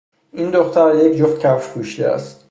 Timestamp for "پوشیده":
1.71-2.07